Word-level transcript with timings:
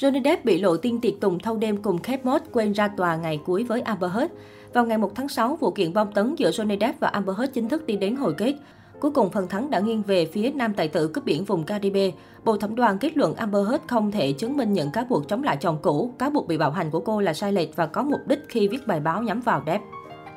Johnny 0.00 0.22
Depp 0.24 0.44
bị 0.44 0.58
lộ 0.60 0.76
tin 0.76 1.00
tiệc 1.00 1.20
tùng 1.20 1.38
thâu 1.38 1.56
đêm 1.56 1.82
cùng 1.82 1.98
Kate 1.98 2.22
Moss 2.24 2.44
quên 2.52 2.72
ra 2.72 2.88
tòa 2.88 3.16
ngày 3.16 3.40
cuối 3.44 3.64
với 3.64 3.80
Amber 3.80 4.12
Heard. 4.12 4.32
Vào 4.72 4.86
ngày 4.86 4.98
1 4.98 5.14
tháng 5.14 5.28
6, 5.28 5.56
vụ 5.56 5.70
kiện 5.70 5.92
bom 5.92 6.12
tấn 6.12 6.34
giữa 6.34 6.50
Johnny 6.50 6.76
Depp 6.80 7.00
và 7.00 7.08
Amber 7.08 7.36
Heard 7.36 7.52
chính 7.52 7.68
thức 7.68 7.86
đi 7.86 7.96
đến 7.96 8.16
hồi 8.16 8.34
kết. 8.38 8.54
Cuối 9.00 9.10
cùng, 9.10 9.30
phần 9.30 9.48
thắng 9.48 9.70
đã 9.70 9.80
nghiêng 9.80 10.02
về 10.02 10.26
phía 10.26 10.50
nam 10.50 10.74
tài 10.74 10.88
tử 10.88 11.08
cướp 11.08 11.24
biển 11.24 11.44
vùng 11.44 11.64
Caribe. 11.64 12.10
Bộ 12.44 12.56
thẩm 12.56 12.74
đoàn 12.74 12.98
kết 12.98 13.16
luận 13.16 13.34
Amber 13.34 13.68
Heard 13.68 13.84
không 13.86 14.10
thể 14.10 14.32
chứng 14.32 14.56
minh 14.56 14.72
những 14.72 14.90
cáo 14.90 15.04
buộc 15.08 15.28
chống 15.28 15.42
lại 15.42 15.56
chồng 15.60 15.78
cũ. 15.82 16.14
Cáo 16.18 16.30
buộc 16.30 16.48
bị 16.48 16.58
bạo 16.58 16.70
hành 16.70 16.90
của 16.90 17.00
cô 17.00 17.20
là 17.20 17.32
sai 17.32 17.52
lệch 17.52 17.76
và 17.76 17.86
có 17.86 18.02
mục 18.02 18.20
đích 18.26 18.40
khi 18.48 18.68
viết 18.68 18.86
bài 18.86 19.00
báo 19.00 19.22
nhắm 19.22 19.40
vào 19.40 19.62
Depp. 19.66 19.84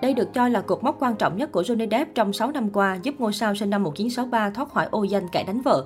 Đây 0.01 0.13
được 0.13 0.33
cho 0.33 0.47
là 0.47 0.61
cột 0.61 0.83
mốc 0.83 0.95
quan 0.99 1.15
trọng 1.15 1.37
nhất 1.37 1.51
của 1.51 1.61
Johnny 1.61 1.89
Depp 1.89 2.15
trong 2.15 2.33
6 2.33 2.51
năm 2.51 2.69
qua, 2.69 2.97
giúp 3.03 3.15
ngôi 3.17 3.33
sao 3.33 3.55
sinh 3.55 3.69
năm 3.69 3.83
1963 3.83 4.49
thoát 4.49 4.71
khỏi 4.73 4.87
ô 4.91 5.03
danh 5.03 5.27
kẻ 5.27 5.43
đánh 5.43 5.61
vợ. 5.61 5.85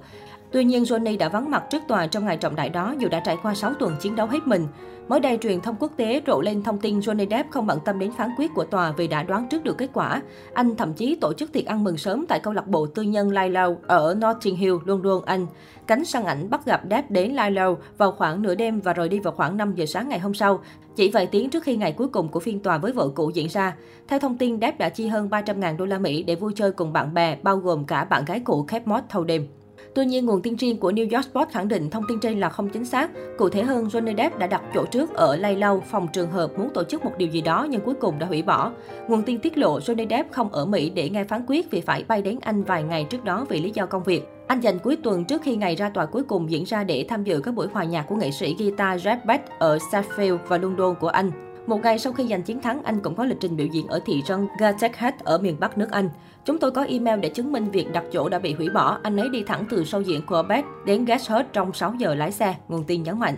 Tuy 0.51 0.63
nhiên, 0.63 0.83
Johnny 0.83 1.17
đã 1.17 1.29
vắng 1.29 1.51
mặt 1.51 1.63
trước 1.69 1.81
tòa 1.87 2.07
trong 2.07 2.25
ngày 2.25 2.37
trọng 2.37 2.55
đại 2.55 2.69
đó 2.69 2.95
dù 2.97 3.07
đã 3.09 3.19
trải 3.19 3.37
qua 3.43 3.53
6 3.53 3.73
tuần 3.73 3.95
chiến 3.99 4.15
đấu 4.15 4.27
hết 4.27 4.47
mình. 4.47 4.67
Mới 5.07 5.19
đây, 5.19 5.37
truyền 5.41 5.61
thông 5.61 5.75
quốc 5.79 5.91
tế 5.97 6.21
rộ 6.27 6.41
lên 6.41 6.63
thông 6.63 6.79
tin 6.79 6.99
Johnny 6.99 7.29
Depp 7.29 7.51
không 7.51 7.67
bận 7.67 7.79
tâm 7.85 7.99
đến 7.99 8.11
phán 8.17 8.29
quyết 8.37 8.53
của 8.53 8.63
tòa 8.63 8.91
vì 8.91 9.07
đã 9.07 9.23
đoán 9.23 9.47
trước 9.49 9.63
được 9.63 9.77
kết 9.77 9.89
quả. 9.93 10.21
Anh 10.53 10.75
thậm 10.75 10.93
chí 10.93 11.15
tổ 11.15 11.33
chức 11.33 11.51
tiệc 11.51 11.65
ăn 11.65 11.83
mừng 11.83 11.97
sớm 11.97 12.25
tại 12.27 12.39
câu 12.39 12.53
lạc 12.53 12.67
bộ 12.67 12.85
tư 12.85 13.01
nhân 13.01 13.29
Lilo 13.29 13.69
ở 13.87 14.15
Notting 14.15 14.55
Hill, 14.55 14.75
London, 14.85 15.21
Anh. 15.25 15.47
Cánh 15.87 16.05
săn 16.05 16.25
ảnh 16.25 16.49
bắt 16.49 16.65
gặp 16.65 16.81
Depp 16.89 17.11
đến 17.11 17.35
Lilo 17.35 17.75
vào 17.97 18.11
khoảng 18.11 18.41
nửa 18.41 18.55
đêm 18.55 18.79
và 18.79 18.93
rời 18.93 19.09
đi 19.09 19.19
vào 19.19 19.33
khoảng 19.33 19.57
5 19.57 19.75
giờ 19.75 19.85
sáng 19.85 20.09
ngày 20.09 20.19
hôm 20.19 20.33
sau, 20.33 20.59
chỉ 20.95 21.11
vài 21.11 21.27
tiếng 21.27 21.49
trước 21.49 21.63
khi 21.63 21.75
ngày 21.75 21.91
cuối 21.91 22.07
cùng 22.07 22.29
của 22.29 22.39
phiên 22.39 22.59
tòa 22.59 22.77
với 22.77 22.91
vợ 22.91 23.09
cũ 23.15 23.31
diễn 23.33 23.47
ra. 23.49 23.75
Theo 24.07 24.19
thông 24.19 24.37
tin, 24.37 24.59
Depp 24.61 24.79
đã 24.79 24.89
chi 24.89 25.07
hơn 25.07 25.29
300.000 25.29 25.77
đô 25.77 25.85
la 25.85 25.97
Mỹ 25.97 26.23
để 26.23 26.35
vui 26.35 26.53
chơi 26.55 26.71
cùng 26.71 26.93
bạn 26.93 27.13
bè, 27.13 27.37
bao 27.43 27.57
gồm 27.57 27.85
cả 27.85 28.03
bạn 28.03 28.25
gái 28.25 28.39
cũ 28.39 28.65
Kate 28.67 28.85
Moss 28.85 29.03
thâu 29.09 29.23
đêm. 29.23 29.47
Tuy 29.97 30.05
nhiên, 30.05 30.25
nguồn 30.25 30.41
tin 30.41 30.55
riêng 30.55 30.77
của 30.77 30.91
New 30.91 31.15
York 31.15 31.33
Post 31.33 31.49
khẳng 31.49 31.67
định 31.67 31.89
thông 31.89 32.03
tin 32.07 32.19
trên 32.19 32.39
là 32.39 32.49
không 32.49 32.69
chính 32.69 32.85
xác. 32.85 33.09
Cụ 33.37 33.49
thể 33.49 33.63
hơn, 33.63 33.87
Johnny 33.87 34.17
Depp 34.17 34.37
đã 34.37 34.47
đặt 34.47 34.61
chỗ 34.73 34.85
trước 34.85 35.13
ở 35.13 35.35
Lay 35.35 35.55
Lau, 35.55 35.83
phòng 35.89 36.07
trường 36.13 36.31
hợp 36.31 36.51
muốn 36.57 36.69
tổ 36.73 36.83
chức 36.83 37.05
một 37.05 37.11
điều 37.17 37.27
gì 37.27 37.41
đó 37.41 37.67
nhưng 37.69 37.81
cuối 37.81 37.93
cùng 37.93 38.19
đã 38.19 38.25
hủy 38.25 38.41
bỏ. 38.41 38.71
Nguồn 39.07 39.23
tin 39.23 39.39
tiết 39.39 39.57
lộ 39.57 39.79
Johnny 39.79 40.09
Depp 40.09 40.31
không 40.31 40.49
ở 40.49 40.65
Mỹ 40.65 40.89
để 40.89 41.09
nghe 41.09 41.23
phán 41.23 41.45
quyết 41.47 41.71
vì 41.71 41.81
phải 41.81 42.03
bay 42.07 42.21
đến 42.21 42.37
Anh 42.41 42.63
vài 42.63 42.83
ngày 42.83 43.03
trước 43.09 43.23
đó 43.23 43.45
vì 43.49 43.61
lý 43.61 43.71
do 43.71 43.85
công 43.85 44.03
việc. 44.03 44.27
Anh 44.47 44.59
dành 44.59 44.79
cuối 44.79 44.95
tuần 44.95 45.25
trước 45.25 45.41
khi 45.41 45.55
ngày 45.55 45.75
ra 45.75 45.89
tòa 45.89 46.05
cuối 46.05 46.23
cùng 46.23 46.51
diễn 46.51 46.63
ra 46.63 46.83
để 46.83 47.05
tham 47.09 47.23
dự 47.23 47.41
các 47.41 47.53
buổi 47.53 47.67
hòa 47.73 47.83
nhạc 47.83 48.03
của 48.03 48.15
nghệ 48.15 48.31
sĩ 48.31 48.55
guitar 48.59 49.07
Jeff 49.07 49.17
Beck 49.25 49.49
ở 49.59 49.77
Sheffield 49.77 50.37
và 50.47 50.57
London 50.57 50.95
của 50.99 51.07
Anh. 51.07 51.46
Một 51.67 51.81
ngày 51.83 51.99
sau 51.99 52.13
khi 52.13 52.27
giành 52.27 52.43
chiến 52.43 52.61
thắng, 52.61 52.83
anh 52.83 52.99
cũng 52.99 53.15
có 53.15 53.25
lịch 53.25 53.39
trình 53.39 53.55
biểu 53.55 53.67
diễn 53.67 53.87
ở 53.87 53.99
thị 54.05 54.23
trấn 54.25 54.47
Gateshead 54.59 55.13
ở 55.23 55.37
miền 55.37 55.59
Bắc 55.59 55.77
nước 55.77 55.91
Anh. 55.91 56.09
Chúng 56.45 56.59
tôi 56.59 56.71
có 56.71 56.83
email 56.83 57.19
để 57.19 57.29
chứng 57.29 57.51
minh 57.51 57.71
việc 57.71 57.91
đặt 57.93 58.03
chỗ 58.11 58.29
đã 58.29 58.39
bị 58.39 58.53
hủy 58.53 58.69
bỏ. 58.69 58.99
Anh 59.03 59.17
ấy 59.17 59.29
đi 59.29 59.43
thẳng 59.47 59.65
từ 59.69 59.83
show 59.83 60.01
diễn 60.01 60.25
của 60.25 60.43
Beth 60.49 60.65
đến 60.85 61.05
Gateshead 61.05 61.45
trong 61.53 61.73
6 61.73 61.93
giờ 61.99 62.15
lái 62.15 62.31
xe, 62.31 62.55
nguồn 62.67 62.83
tin 62.83 63.03
nhấn 63.03 63.19
mạnh. 63.19 63.35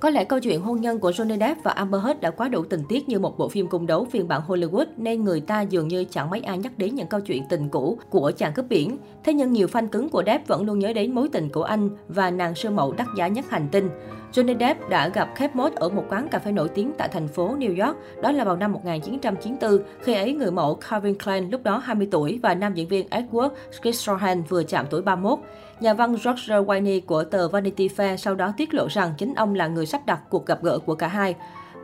Có 0.00 0.10
lẽ 0.10 0.24
câu 0.24 0.40
chuyện 0.40 0.60
hôn 0.60 0.80
nhân 0.80 0.98
của 0.98 1.10
Johnny 1.10 1.38
Depp 1.38 1.64
và 1.64 1.70
Amber 1.70 2.02
Heard 2.02 2.20
đã 2.20 2.30
quá 2.30 2.48
đủ 2.48 2.64
tình 2.64 2.82
tiết 2.88 3.08
như 3.08 3.18
một 3.18 3.38
bộ 3.38 3.48
phim 3.48 3.66
cung 3.66 3.86
đấu 3.86 4.04
phiên 4.04 4.28
bản 4.28 4.42
Hollywood 4.48 4.86
nên 4.96 5.24
người 5.24 5.40
ta 5.40 5.60
dường 5.60 5.88
như 5.88 6.04
chẳng 6.04 6.30
mấy 6.30 6.40
ai 6.40 6.58
nhắc 6.58 6.72
đến 6.78 6.94
những 6.94 7.06
câu 7.06 7.20
chuyện 7.20 7.42
tình 7.48 7.68
cũ 7.68 7.98
của 8.10 8.32
chàng 8.36 8.52
cướp 8.52 8.68
biển. 8.68 8.98
Thế 9.24 9.32
nhưng 9.32 9.52
nhiều 9.52 9.66
fan 9.66 9.88
cứng 9.88 10.08
của 10.08 10.22
Depp 10.26 10.48
vẫn 10.48 10.66
luôn 10.66 10.78
nhớ 10.78 10.92
đến 10.92 11.14
mối 11.14 11.28
tình 11.32 11.48
của 11.48 11.62
anh 11.62 11.90
và 12.08 12.30
nàng 12.30 12.54
sư 12.54 12.70
mẫu 12.70 12.92
đắt 12.92 13.06
giá 13.16 13.28
nhất 13.28 13.44
hành 13.50 13.68
tinh. 13.72 13.90
Johnny 14.32 14.58
Depp 14.58 14.88
đã 14.88 15.08
gặp 15.08 15.28
Kate 15.36 15.54
Moss 15.54 15.76
ở 15.76 15.88
một 15.88 16.04
quán 16.08 16.28
cà 16.28 16.38
phê 16.38 16.52
nổi 16.52 16.68
tiếng 16.68 16.92
tại 16.98 17.08
thành 17.08 17.28
phố 17.28 17.56
New 17.56 17.86
York, 17.86 17.96
đó 18.22 18.32
là 18.32 18.44
vào 18.44 18.56
năm 18.56 18.72
1994, 18.72 19.78
khi 20.00 20.14
ấy 20.14 20.32
người 20.32 20.50
mẫu 20.50 20.74
Calvin 20.74 21.18
Klein 21.18 21.50
lúc 21.50 21.62
đó 21.62 21.78
20 21.78 22.08
tuổi 22.10 22.40
và 22.42 22.54
nam 22.54 22.74
diễn 22.74 22.88
viên 22.88 23.08
Edward 23.08 23.50
Scissorhands 23.80 24.48
vừa 24.48 24.62
chạm 24.62 24.86
tuổi 24.90 25.02
31. 25.02 25.38
Nhà 25.82 25.94
văn 25.94 26.16
Roger 26.16 26.66
Winey 26.66 27.00
của 27.06 27.24
tờ 27.24 27.48
Vanity 27.48 27.88
Fair 27.88 28.16
sau 28.16 28.34
đó 28.34 28.52
tiết 28.56 28.74
lộ 28.74 28.86
rằng 28.90 29.14
chính 29.18 29.34
ông 29.34 29.54
là 29.54 29.66
người 29.66 29.86
sắp 29.86 30.06
đặt 30.06 30.20
cuộc 30.28 30.46
gặp 30.46 30.62
gỡ 30.62 30.78
của 30.78 30.94
cả 30.94 31.08
hai. 31.08 31.34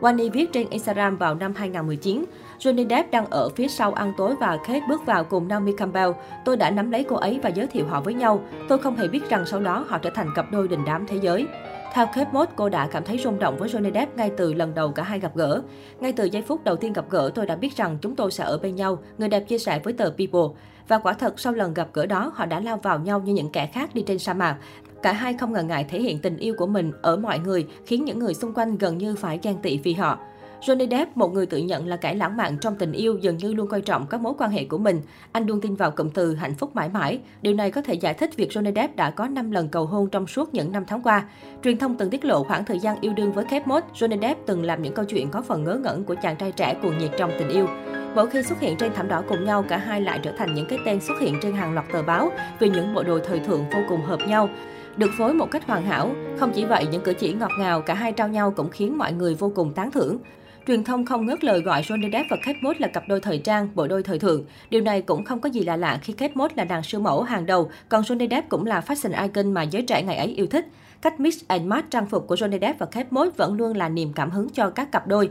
Wani 0.01 0.29
viết 0.29 0.53
trên 0.53 0.69
Instagram 0.69 1.17
vào 1.17 1.35
năm 1.35 1.53
2019, 1.55 2.25
Johnny 2.59 2.89
Depp 2.89 3.11
đang 3.11 3.25
ở 3.29 3.49
phía 3.49 3.67
sau 3.67 3.93
ăn 3.93 4.13
tối 4.17 4.35
và 4.39 4.57
Kate 4.57 4.81
bước 4.89 5.05
vào 5.05 5.23
cùng 5.23 5.47
Naomi 5.47 5.71
Campbell. 5.77 6.11
Tôi 6.45 6.57
đã 6.57 6.71
nắm 6.71 6.91
lấy 6.91 7.03
cô 7.09 7.15
ấy 7.15 7.39
và 7.43 7.49
giới 7.49 7.67
thiệu 7.67 7.85
họ 7.87 8.01
với 8.01 8.13
nhau. 8.13 8.41
Tôi 8.69 8.77
không 8.77 8.95
hề 8.95 9.07
biết 9.07 9.29
rằng 9.29 9.45
sau 9.45 9.59
đó 9.59 9.85
họ 9.87 9.97
trở 9.97 10.09
thành 10.09 10.27
cặp 10.35 10.51
đôi 10.51 10.67
đình 10.67 10.85
đám 10.85 11.05
thế 11.07 11.17
giới. 11.21 11.47
Theo 11.93 12.05
Kate 12.05 12.29
Moss, 12.31 12.51
cô 12.55 12.69
đã 12.69 12.87
cảm 12.91 13.03
thấy 13.03 13.17
rung 13.17 13.39
động 13.39 13.57
với 13.57 13.69
Johnny 13.69 13.93
Depp 13.93 14.17
ngay 14.17 14.31
từ 14.37 14.53
lần 14.53 14.75
đầu 14.75 14.91
cả 14.91 15.03
hai 15.03 15.19
gặp 15.19 15.35
gỡ. 15.35 15.61
Ngay 15.99 16.11
từ 16.11 16.25
giây 16.25 16.41
phút 16.41 16.63
đầu 16.63 16.75
tiên 16.75 16.93
gặp 16.93 17.05
gỡ, 17.09 17.31
tôi 17.35 17.45
đã 17.45 17.55
biết 17.55 17.77
rằng 17.77 17.97
chúng 18.01 18.15
tôi 18.15 18.31
sẽ 18.31 18.43
ở 18.43 18.57
bên 18.57 18.75
nhau, 18.75 18.99
người 19.17 19.29
đẹp 19.29 19.39
chia 19.39 19.57
sẻ 19.57 19.79
với 19.83 19.93
tờ 19.93 20.05
People. 20.09 20.59
Và 20.87 20.97
quả 20.97 21.13
thật, 21.13 21.39
sau 21.39 21.53
lần 21.53 21.73
gặp 21.73 21.87
gỡ 21.93 22.05
đó, 22.05 22.31
họ 22.35 22.45
đã 22.45 22.59
lao 22.59 22.77
vào 22.77 22.99
nhau 22.99 23.19
như 23.19 23.33
những 23.33 23.49
kẻ 23.49 23.65
khác 23.65 23.89
đi 23.93 24.01
trên 24.01 24.19
sa 24.19 24.33
mạc. 24.33 24.57
Cả 25.03 25.13
hai 25.13 25.33
không 25.33 25.53
ngần 25.53 25.67
ngại 25.67 25.85
thể 25.89 26.01
hiện 26.01 26.19
tình 26.19 26.37
yêu 26.37 26.53
của 26.57 26.67
mình 26.67 26.91
ở 27.01 27.17
mọi 27.17 27.39
người, 27.39 27.67
khiến 27.85 28.05
những 28.05 28.19
người 28.19 28.33
xung 28.33 28.53
quanh 28.53 28.77
gần 28.77 28.97
như 28.97 29.15
phải 29.15 29.39
ghen 29.43 29.57
tị 29.61 29.77
vì 29.77 29.93
họ. 29.93 30.19
Johnny 30.61 30.89
Depp, 30.89 31.17
một 31.17 31.33
người 31.33 31.45
tự 31.45 31.57
nhận 31.57 31.87
là 31.87 31.95
kẻ 31.95 32.13
lãng 32.13 32.37
mạn 32.37 32.57
trong 32.61 32.75
tình 32.75 32.91
yêu, 32.91 33.17
dường 33.21 33.37
như 33.37 33.53
luôn 33.53 33.67
coi 33.67 33.81
trọng 33.81 34.07
các 34.07 34.21
mối 34.21 34.33
quan 34.37 34.51
hệ 34.51 34.63
của 34.63 34.77
mình. 34.77 35.01
Anh 35.31 35.45
luôn 35.45 35.61
tin 35.61 35.75
vào 35.75 35.91
cụm 35.91 36.09
từ 36.09 36.35
hạnh 36.35 36.55
phúc 36.55 36.75
mãi 36.75 36.89
mãi. 36.89 37.19
Điều 37.41 37.53
này 37.53 37.71
có 37.71 37.81
thể 37.81 37.93
giải 37.93 38.13
thích 38.13 38.35
việc 38.35 38.49
Johnny 38.49 38.75
Depp 38.75 38.95
đã 38.95 39.11
có 39.11 39.27
5 39.27 39.51
lần 39.51 39.69
cầu 39.69 39.85
hôn 39.85 40.09
trong 40.09 40.27
suốt 40.27 40.53
những 40.53 40.71
năm 40.71 40.83
tháng 40.87 41.01
qua. 41.01 41.23
Truyền 41.63 41.77
thông 41.77 41.97
từng 41.97 42.09
tiết 42.09 42.25
lộ 42.25 42.43
khoảng 42.43 42.65
thời 42.65 42.79
gian 42.79 43.01
yêu 43.01 43.13
đương 43.13 43.31
với 43.31 43.43
Kate 43.43 43.65
Moss, 43.65 43.87
Johnny 43.93 44.21
Depp 44.21 44.45
từng 44.45 44.63
làm 44.63 44.81
những 44.81 44.93
câu 44.93 45.05
chuyện 45.05 45.29
có 45.29 45.41
phần 45.41 45.63
ngớ 45.63 45.79
ngẩn 45.83 46.03
của 46.03 46.15
chàng 46.21 46.35
trai 46.35 46.51
trẻ 46.51 46.75
cuồng 46.81 46.97
nhiệt 46.97 47.11
trong 47.17 47.31
tình 47.39 47.49
yêu. 47.49 47.67
Mỗi 48.15 48.29
khi 48.29 48.43
xuất 48.43 48.59
hiện 48.59 48.77
trên 48.77 48.93
thảm 48.93 49.07
đỏ 49.07 49.23
cùng 49.29 49.45
nhau, 49.45 49.65
cả 49.69 49.77
hai 49.77 50.01
lại 50.01 50.19
trở 50.23 50.31
thành 50.37 50.55
những 50.55 50.65
cái 50.69 50.79
tên 50.85 50.99
xuất 51.01 51.19
hiện 51.19 51.35
trên 51.41 51.53
hàng 51.53 51.73
loạt 51.73 51.85
tờ 51.93 52.03
báo 52.03 52.31
vì 52.59 52.69
những 52.69 52.93
bộ 52.93 53.03
đồ 53.03 53.19
thời 53.19 53.39
thượng 53.39 53.69
vô 53.69 53.79
cùng 53.89 54.01
hợp 54.01 54.19
nhau 54.27 54.49
được 54.99 55.11
phối 55.17 55.33
một 55.33 55.51
cách 55.51 55.67
hoàn 55.67 55.85
hảo. 55.85 56.11
Không 56.37 56.51
chỉ 56.55 56.65
vậy, 56.65 56.87
những 56.91 57.01
cử 57.01 57.13
chỉ 57.13 57.33
ngọt 57.33 57.51
ngào 57.59 57.81
cả 57.81 57.93
hai 57.93 58.11
trao 58.11 58.27
nhau 58.27 58.53
cũng 58.55 58.69
khiến 58.69 58.97
mọi 58.97 59.13
người 59.13 59.35
vô 59.35 59.51
cùng 59.55 59.73
tán 59.73 59.91
thưởng. 59.91 60.17
Truyền 60.67 60.83
thông 60.83 61.05
không 61.05 61.25
ngớt 61.25 61.43
lời 61.43 61.61
gọi 61.61 61.81
Johnny 61.81 62.11
Depp 62.11 62.27
và 62.29 62.37
Kate 62.45 62.59
Moss 62.61 62.81
là 62.81 62.87
cặp 62.87 63.03
đôi 63.07 63.19
thời 63.19 63.37
trang, 63.37 63.69
bộ 63.75 63.87
đôi 63.87 64.03
thời 64.03 64.19
thượng. 64.19 64.43
Điều 64.69 64.81
này 64.81 65.01
cũng 65.01 65.23
không 65.23 65.41
có 65.41 65.49
gì 65.49 65.63
lạ 65.63 65.75
lạ 65.75 65.99
khi 66.01 66.13
Kate 66.13 66.33
Moss 66.35 66.55
là 66.57 66.63
nàng 66.63 66.83
siêu 66.83 67.01
mẫu 67.01 67.23
hàng 67.23 67.45
đầu, 67.45 67.71
còn 67.89 68.01
Johnny 68.01 68.29
Depp 68.29 68.49
cũng 68.49 68.65
là 68.65 68.81
fashion 68.87 69.21
icon 69.21 69.53
mà 69.53 69.63
giới 69.63 69.81
trẻ 69.81 70.03
ngày 70.03 70.17
ấy 70.17 70.27
yêu 70.27 70.47
thích. 70.47 70.67
Cách 71.01 71.19
mix 71.19 71.43
and 71.47 71.65
match 71.65 71.91
trang 71.91 72.05
phục 72.05 72.27
của 72.27 72.35
Johnny 72.35 72.59
Depp 72.59 72.79
và 72.79 72.85
Kate 72.85 73.07
Moss 73.11 73.37
vẫn 73.37 73.53
luôn 73.53 73.77
là 73.77 73.89
niềm 73.89 74.13
cảm 74.13 74.31
hứng 74.31 74.49
cho 74.49 74.69
các 74.69 74.91
cặp 74.91 75.07
đôi. 75.07 75.29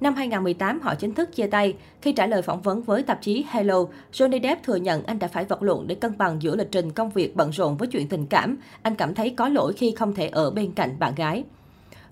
Năm 0.00 0.14
2018, 0.14 0.80
họ 0.80 0.94
chính 0.94 1.14
thức 1.14 1.36
chia 1.36 1.46
tay. 1.46 1.74
Khi 2.02 2.12
trả 2.12 2.26
lời 2.26 2.42
phỏng 2.42 2.62
vấn 2.62 2.82
với 2.82 3.02
tạp 3.02 3.22
chí 3.22 3.44
Hello, 3.50 3.84
Johnny 4.12 4.42
Depp 4.42 4.62
thừa 4.62 4.76
nhận 4.76 5.02
anh 5.02 5.18
đã 5.18 5.28
phải 5.28 5.44
vật 5.44 5.62
lộn 5.62 5.86
để 5.86 5.94
cân 5.94 6.18
bằng 6.18 6.42
giữa 6.42 6.56
lịch 6.56 6.72
trình 6.72 6.90
công 6.92 7.10
việc 7.10 7.36
bận 7.36 7.50
rộn 7.50 7.76
với 7.76 7.88
chuyện 7.88 8.08
tình 8.08 8.26
cảm. 8.26 8.56
Anh 8.82 8.94
cảm 8.94 9.14
thấy 9.14 9.30
có 9.30 9.48
lỗi 9.48 9.72
khi 9.72 9.94
không 9.96 10.14
thể 10.14 10.28
ở 10.28 10.50
bên 10.50 10.72
cạnh 10.72 10.96
bạn 10.98 11.14
gái. 11.14 11.44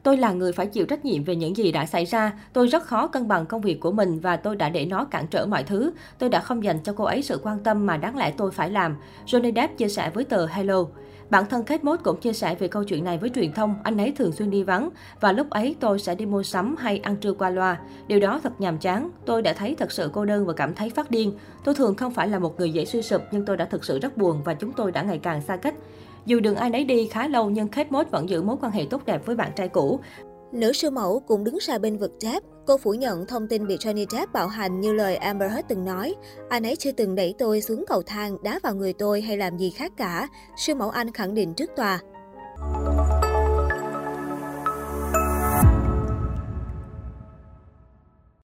Tôi 0.03 0.17
là 0.17 0.33
người 0.33 0.53
phải 0.53 0.67
chịu 0.67 0.87
trách 0.87 1.05
nhiệm 1.05 1.25
về 1.25 1.37
những 1.37 1.57
gì 1.57 1.73
đã 1.73 1.87
xảy 1.87 2.05
ra. 2.05 2.33
Tôi 2.53 2.67
rất 2.67 2.83
khó 2.83 3.07
cân 3.07 3.29
bằng 3.29 3.47
công 3.47 3.61
việc 3.61 3.81
của 3.81 3.93
mình 3.93 4.21
và 4.21 4.37
tôi 4.37 4.57
đã 4.57 4.69
để 4.69 4.87
nó 4.87 5.05
cản 5.05 5.27
trở 5.27 5.47
mọi 5.47 5.63
thứ. 5.63 5.93
Tôi 6.19 6.29
đã 6.29 6.41
không 6.41 6.65
dành 6.65 6.79
cho 6.85 6.93
cô 6.93 7.05
ấy 7.05 7.23
sự 7.23 7.41
quan 7.43 7.59
tâm 7.59 7.87
mà 7.87 7.97
đáng 7.97 8.17
lẽ 8.17 8.31
tôi 8.37 8.51
phải 8.51 8.71
làm. 8.71 8.97
Johnny 9.27 9.55
Depp 9.55 9.79
chia 9.79 9.89
sẻ 9.89 10.11
với 10.11 10.25
tờ 10.25 10.47
Hello. 10.47 10.85
Bản 11.31 11.47
thân 11.47 11.65
Kate 11.65 11.83
Moss 11.83 12.03
cũng 12.03 12.21
chia 12.21 12.33
sẻ 12.33 12.55
về 12.55 12.69
câu 12.69 12.85
chuyện 12.85 13.05
này 13.05 13.19
với 13.19 13.31
truyền 13.31 13.53
thông, 13.53 13.75
anh 13.83 13.97
ấy 13.97 14.13
thường 14.13 14.33
xuyên 14.33 14.51
đi 14.51 14.63
vắng 14.63 14.91
và 15.21 15.33
lúc 15.33 15.51
ấy 15.51 15.77
tôi 15.81 15.99
sẽ 15.99 16.15
đi 16.15 16.27
mua 16.27 16.43
sắm 16.43 16.77
hay 16.79 16.99
ăn 16.99 17.17
trưa 17.17 17.33
qua 17.33 17.51
loa. 17.51 17.81
Điều 18.07 18.21
đó 18.21 18.41
thật 18.43 18.61
nhàm 18.61 18.79
chán, 18.79 19.11
tôi 19.27 19.43
đã 19.43 19.53
thấy 19.53 19.75
thật 19.79 19.93
sự 19.93 20.11
cô 20.13 20.25
đơn 20.25 20.47
và 20.47 20.53
cảm 20.53 20.75
thấy 20.75 20.91
phát 20.91 21.11
điên. 21.11 21.33
Tôi 21.65 21.75
thường 21.75 21.95
không 21.95 22.15
phải 22.15 22.29
là 22.29 22.39
một 22.39 22.59
người 22.59 22.71
dễ 22.71 22.85
suy 22.85 23.03
sụp 23.03 23.23
nhưng 23.31 23.45
tôi 23.45 23.57
đã 23.57 23.65
thực 23.65 23.85
sự 23.85 23.99
rất 23.99 24.17
buồn 24.17 24.43
và 24.45 24.55
chúng 24.55 24.73
tôi 24.73 24.93
đã 24.93 25.03
ngày 25.03 25.19
càng 25.19 25.43
xa 25.43 25.57
cách. 25.57 25.75
Dù 26.27 26.41
đường 26.41 26.57
ai 26.57 26.71
nấy 26.71 26.85
đi 26.85 27.07
khá 27.07 27.29
lâu 27.29 27.51
nhưng 27.51 27.69
Kate 27.69 27.91
Moss 27.91 28.11
vẫn 28.11 28.29
giữ 28.29 28.43
mối 28.43 28.57
quan 28.61 28.73
hệ 28.73 28.87
tốt 28.91 29.03
đẹp 29.07 29.27
với 29.27 29.37
bạn 29.37 29.51
trai 29.57 29.69
cũ. 29.69 30.01
Nữ 30.53 30.73
siêu 30.73 30.91
mẫu 30.91 31.21
cũng 31.21 31.45
đứng 31.45 31.59
ra 31.61 31.79
bên 31.79 31.99
vực 31.99 32.13
Depp. 32.21 32.47
Cô 32.67 32.79
phủ 32.79 32.95
nhận 32.95 33.27
thông 33.27 33.49
tin 33.49 33.67
bị 33.67 33.77
Johnny 33.77 34.07
Depp 34.11 34.33
bạo 34.33 34.49
hành 34.49 34.81
như 34.81 34.93
lời 34.93 35.17
Amber 35.17 35.53
Heard 35.53 35.69
từng 35.69 35.85
nói. 35.85 36.15
Anh 36.49 36.63
ấy 36.63 36.77
chưa 36.77 36.93
từng 36.93 37.15
đẩy 37.15 37.35
tôi 37.39 37.61
xuống 37.61 37.85
cầu 37.89 38.03
thang, 38.03 38.37
đá 38.43 38.61
vào 38.63 38.75
người 38.75 38.93
tôi 38.93 39.21
hay 39.21 39.37
làm 39.37 39.59
gì 39.59 39.71
khác 39.71 39.93
cả. 39.97 40.29
Siêu 40.57 40.77
mẫu 40.77 40.91
Anh 40.91 41.13
khẳng 41.13 41.35
định 41.35 41.55
trước 41.55 41.71
tòa. 41.77 42.01